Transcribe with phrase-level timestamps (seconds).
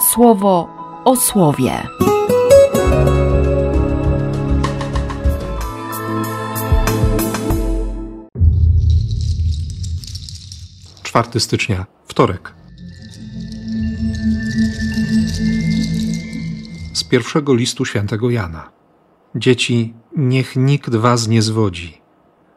[0.00, 0.68] słowo
[1.04, 1.82] o słowie.
[11.02, 12.54] 4 stycznia, wtorek.
[16.92, 18.70] Z pierwszego listu świętego Jana.
[19.34, 22.00] Dzieci, niech nikt was nie zwodzi.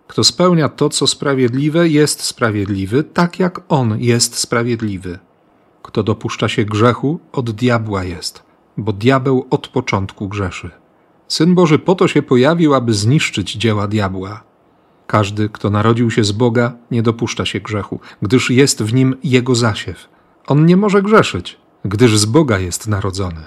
[0.08, 5.20] Kto spełnia to, co sprawiedliwe, jest sprawiedliwy, tak jak on jest sprawiedliwy.
[5.92, 8.44] Kto dopuszcza się grzechu, od diabła jest,
[8.78, 10.72] bo diabeł od początku grzeszy.
[11.28, 14.44] Syn Boży po to się pojawił, aby zniszczyć dzieła diabła.
[15.08, 19.56] Każdy, kto narodził się z Boga, nie dopuszcza się grzechu, gdyż jest w nim jego
[19.56, 20.10] zasiew.
[20.48, 23.42] On nie może grzeszyć, gdyż z Boga jest narodzony.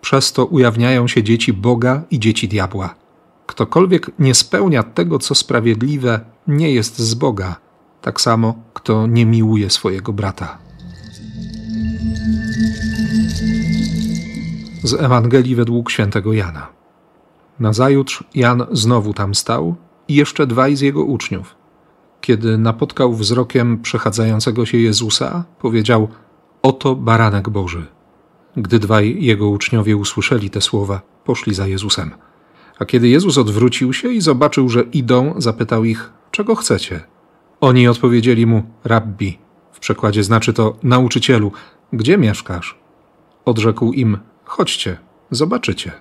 [0.00, 2.94] Przez to ujawniają się dzieci Boga i dzieci diabła.
[3.46, 7.56] Ktokolwiek nie spełnia tego, co sprawiedliwe, nie jest z Boga,
[8.02, 10.67] tak samo kto nie miłuje swojego brata.
[14.82, 16.66] Z Ewangelii według świętego Jana.
[17.60, 19.76] Nazajutrz Jan znowu tam stał
[20.08, 21.54] i jeszcze dwaj z jego uczniów.
[22.20, 26.08] Kiedy napotkał wzrokiem przechadzającego się Jezusa, powiedział:
[26.62, 27.86] Oto baranek Boży.
[28.56, 32.10] Gdy dwaj jego uczniowie usłyszeli te słowa, poszli za Jezusem.
[32.78, 37.00] A kiedy Jezus odwrócił się i zobaczył, że idą, zapytał ich: Czego chcecie?
[37.60, 39.38] Oni odpowiedzieli mu: Rabbi.
[39.72, 41.52] W przekładzie znaczy to nauczycielu,
[41.92, 42.78] gdzie mieszkasz?
[43.44, 44.18] Odrzekł im:
[44.48, 44.98] Chodźcie,
[45.30, 45.92] zobaczycie.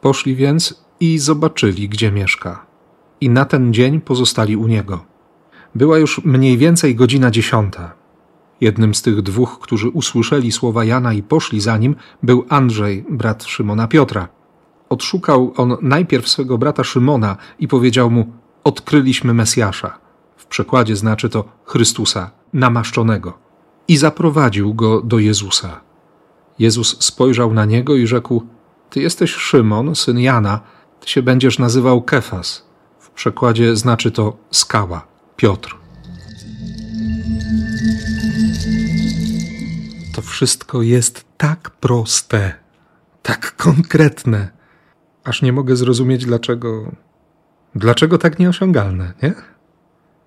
[0.00, 2.70] Poszli więc i zobaczyli, gdzie mieszka
[3.20, 5.04] i na ten dzień pozostali u niego.
[5.74, 7.92] Była już mniej więcej godzina dziesiąta.
[8.60, 13.44] Jednym z tych dwóch, którzy usłyszeli słowa Jana i poszli za nim, był Andrzej, brat
[13.44, 14.28] Szymona Piotra.
[14.88, 18.32] Odszukał on najpierw swego brata Szymona i powiedział mu:
[18.64, 19.98] Odkryliśmy Mesjasza.
[20.36, 23.38] W przekładzie znaczy to Chrystusa, namaszczonego.
[23.88, 25.80] I zaprowadził go do Jezusa.
[26.60, 28.46] Jezus spojrzał na niego i rzekł:
[28.90, 30.60] Ty jesteś Szymon, syn Jana,
[31.00, 32.64] ty się będziesz nazywał Kefas
[32.98, 35.06] w przekładzie znaczy to skała,
[35.36, 35.76] Piotr.
[40.14, 42.54] To wszystko jest tak proste,
[43.22, 44.50] tak konkretne,
[45.24, 46.92] aż nie mogę zrozumieć, dlaczego.
[47.74, 49.34] Dlaczego tak nieosiągalne, nie?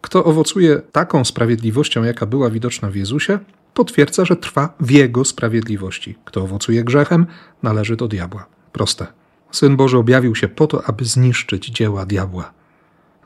[0.01, 3.39] Kto owocuje taką sprawiedliwością, jaka była widoczna w Jezusie,
[3.73, 6.17] potwierdza, że trwa w Jego sprawiedliwości.
[6.25, 7.25] Kto owocuje grzechem,
[7.63, 8.45] należy do diabła.
[8.71, 9.07] Proste.
[9.51, 12.53] Syn Boży objawił się po to, aby zniszczyć dzieła diabła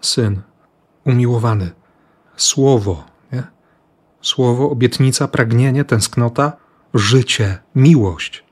[0.02, 0.42] syn,
[1.04, 1.72] umiłowany,
[2.38, 3.04] słowo,
[3.34, 3.44] nie?
[4.22, 6.58] słowo, obietnica, pragnienie, tęsknota,
[6.94, 8.44] życie, miłość.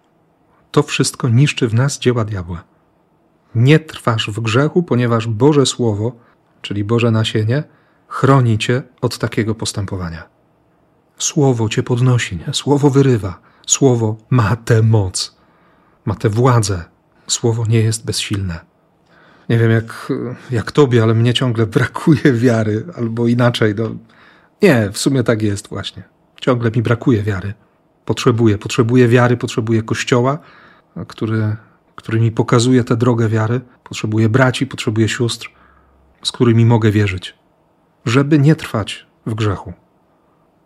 [0.72, 2.64] To wszystko niszczy w nas dzieła diabła.
[3.56, 6.12] Nie trwasz w grzechu, ponieważ Boże Słowo,
[6.62, 7.64] czyli Boże nasienie,
[8.08, 10.35] chroni cię od takiego postępowania.
[11.18, 12.54] Słowo cię podnosi, nie?
[12.54, 15.38] słowo wyrywa, słowo ma tę moc,
[16.06, 16.84] ma tę władzę.
[17.28, 18.60] Słowo nie jest bezsilne.
[19.50, 20.12] Nie wiem jak,
[20.52, 23.76] jak tobie, ale mnie ciągle brakuje wiary, albo inaczej.
[23.78, 23.90] No,
[24.62, 26.04] nie, w sumie tak jest właśnie.
[26.42, 27.54] Ciągle mi brakuje wiary.
[28.06, 30.40] Potrzebuję, potrzebuję wiary, potrzebuję kościoła,
[31.08, 31.56] który,
[31.96, 33.62] który mi pokazuje tę drogę wiary.
[33.84, 35.50] Potrzebuję braci, potrzebuję sióstr,
[36.24, 37.36] z którymi mogę wierzyć,
[38.06, 39.74] żeby nie trwać w grzechu.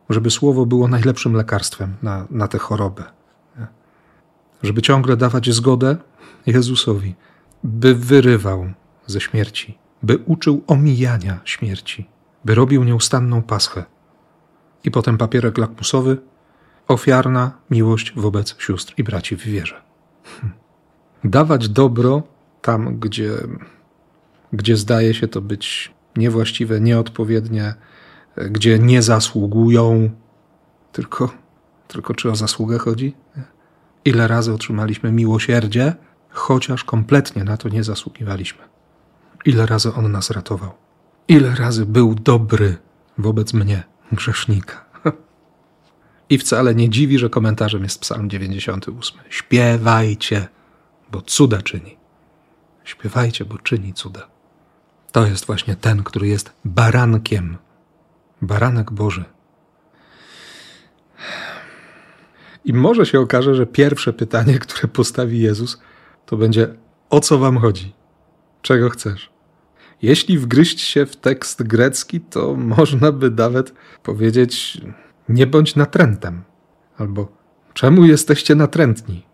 [0.10, 3.04] Żeby słowo było najlepszym lekarstwem na, na tę chorobę.
[4.64, 5.98] Żeby ciągle dawać zgodę
[6.46, 7.16] Jezusowi
[7.64, 8.74] by wyrywał
[9.08, 12.10] ze śmierci, by uczył omijania śmierci,
[12.46, 13.84] by robił nieustanną paschę.
[14.84, 16.18] I potem papierek lakmusowy,
[16.88, 19.82] ofiarna miłość wobec sióstr i braci w wierze.
[20.24, 20.54] Hm.
[21.24, 22.24] Dawać dobro
[22.62, 23.32] tam, gdzie,
[24.54, 27.74] gdzie zdaje się to być niewłaściwe, nieodpowiednie,
[28.38, 30.10] gdzie nie zasługują,
[30.92, 31.30] tylko,
[31.88, 33.16] tylko czy o zasługę chodzi?
[34.06, 35.96] Ile razy otrzymaliśmy miłosierdzie,
[36.30, 38.62] chociaż kompletnie na to nie zasługiwaliśmy.
[39.46, 40.72] Ile razy On nas ratował.
[41.28, 42.78] Ile razy był dobry
[43.18, 44.86] wobec mnie, grzesznika.
[46.30, 49.20] I wcale nie dziwi, że komentarzem jest Psalm 98.
[49.30, 50.48] Śpiewajcie,
[51.12, 51.98] bo cuda czyni.
[52.84, 54.28] Śpiewajcie, bo czyni cuda.
[55.12, 57.58] To jest właśnie ten, który jest barankiem.
[58.42, 59.26] Baranek Boży.
[62.66, 65.82] I może się okaże, że pierwsze pytanie, które postawi Jezus,
[66.26, 66.74] to będzie
[67.10, 67.94] o co wam chodzi?
[68.62, 69.30] Czego chcesz?
[70.02, 74.82] Jeśli wgryźć się w tekst grecki, to można by nawet powiedzieć
[75.30, 76.44] nie bądź natrętem
[76.98, 77.32] albo
[77.74, 79.26] czemu jesteście natrętni?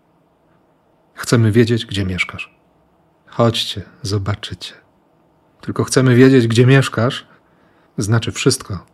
[1.14, 2.56] Chcemy wiedzieć, gdzie mieszkasz.
[3.26, 4.74] Chodźcie, zobaczycie.
[5.60, 7.26] Tylko chcemy wiedzieć, gdzie mieszkasz,
[7.98, 8.86] znaczy wszystko.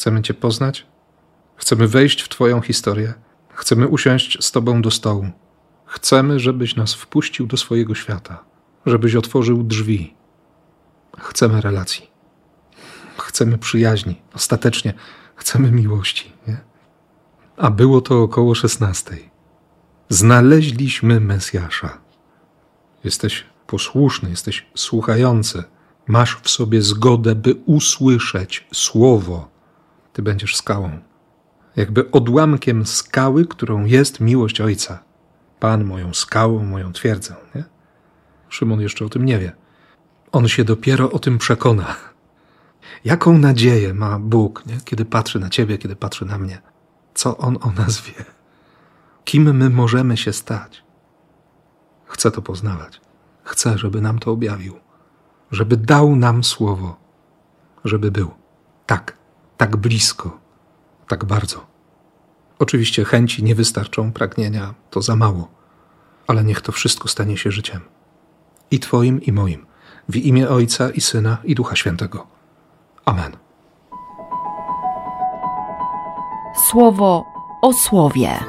[0.00, 0.86] Chcemy Cię poznać,
[1.56, 3.14] chcemy wejść w Twoją historię,
[3.48, 5.30] Chcemy usiąść z Tobą do stołu.
[5.86, 8.44] Chcemy, żebyś nas wpuścił do swojego świata,
[8.86, 10.14] żebyś otworzył drzwi.
[11.18, 12.10] Chcemy relacji.
[13.18, 14.22] Chcemy przyjaźni.
[14.34, 14.94] Ostatecznie
[15.36, 16.32] chcemy miłości.
[16.48, 16.60] Nie?
[17.56, 19.30] A było to około szesnastej.
[20.08, 21.98] Znaleźliśmy Mesjasza.
[23.04, 25.64] Jesteś posłuszny, jesteś słuchający.
[26.06, 29.59] Masz w sobie zgodę, by usłyszeć słowo.
[30.12, 30.98] Ty będziesz skałą.
[31.76, 35.02] Jakby odłamkiem skały, którą jest miłość Ojca.
[35.60, 37.34] Pan moją skałą, moją twierdzę.
[37.54, 37.64] Nie?
[38.48, 39.52] Szymon jeszcze o tym nie wie.
[40.32, 41.96] On się dopiero o tym przekona.
[43.04, 44.78] Jaką nadzieję ma Bóg, nie?
[44.84, 46.62] kiedy patrzy na Ciebie, kiedy patrzy na mnie?
[47.14, 48.24] Co On o nas wie?
[49.24, 50.84] Kim my możemy się stać?
[52.06, 53.00] Chcę to poznawać.
[53.44, 54.74] Chcę, żeby nam to objawił,
[55.50, 56.96] żeby dał nam słowo,
[57.84, 58.30] żeby był
[58.86, 59.16] tak,
[59.60, 60.38] tak blisko,
[61.08, 61.66] tak bardzo.
[62.58, 65.48] Oczywiście chęci nie wystarczą, pragnienia to za mało,
[66.26, 67.80] ale niech to wszystko stanie się życiem.
[68.70, 69.66] I Twoim, i moim.
[70.08, 72.26] W imię Ojca i Syna i Ducha Świętego.
[73.04, 73.36] Amen.
[76.70, 77.24] Słowo
[77.62, 78.40] o słowie.